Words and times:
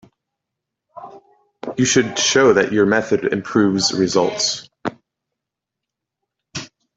You 1.77 1.85
should 1.85 2.17
show 2.17 2.53
that 2.53 2.71
your 2.71 2.87
method 2.87 3.23
improves 3.31 3.93
results. 3.93 4.67